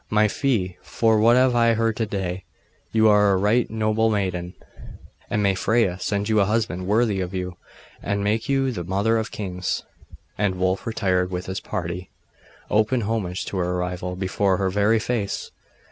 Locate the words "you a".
6.27-6.45